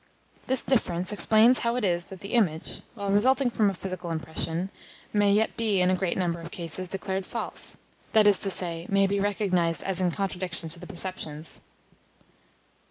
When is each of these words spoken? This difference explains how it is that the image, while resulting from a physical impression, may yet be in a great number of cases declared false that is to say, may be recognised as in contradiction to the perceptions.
This 0.47 0.63
difference 0.63 1.11
explains 1.13 1.59
how 1.59 1.75
it 1.75 1.83
is 1.83 2.05
that 2.05 2.21
the 2.21 2.33
image, 2.33 2.81
while 2.95 3.11
resulting 3.11 3.51
from 3.51 3.69
a 3.69 3.73
physical 3.75 4.09
impression, 4.09 4.71
may 5.13 5.31
yet 5.31 5.55
be 5.55 5.79
in 5.79 5.91
a 5.91 5.95
great 5.95 6.17
number 6.17 6.41
of 6.41 6.49
cases 6.49 6.87
declared 6.87 7.23
false 7.23 7.77
that 8.13 8.25
is 8.25 8.39
to 8.39 8.49
say, 8.49 8.87
may 8.89 9.05
be 9.05 9.19
recognised 9.19 9.83
as 9.83 10.01
in 10.01 10.09
contradiction 10.09 10.69
to 10.69 10.79
the 10.79 10.87
perceptions. 10.87 11.61